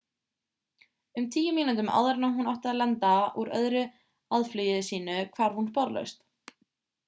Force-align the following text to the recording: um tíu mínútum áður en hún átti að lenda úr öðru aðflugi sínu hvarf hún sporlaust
um 1.21 1.27
tíu 1.35 1.51
mínútum 1.57 1.91
áður 1.97 2.17
en 2.21 2.33
hún 2.39 2.49
átti 2.55 2.71
að 2.71 2.79
lenda 2.83 3.13
úr 3.43 3.53
öðru 3.61 3.85
aðflugi 4.39 4.81
sínu 4.91 5.21
hvarf 5.37 5.61
hún 5.61 5.73
sporlaust 5.73 6.23